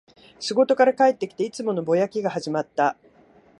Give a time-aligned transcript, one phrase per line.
[0.39, 2.97] 仕事から帰ってきて、いつものぼやきが始まった